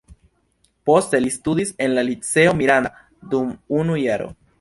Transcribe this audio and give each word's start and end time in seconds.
Poste 0.89 1.19
li 1.25 1.33
studis 1.35 1.73
en 1.87 1.93
la 1.97 2.03
"Liceo 2.07 2.55
Miranda" 2.63 2.93
dum 3.35 3.53
unu 3.83 3.99
jaro. 4.07 4.33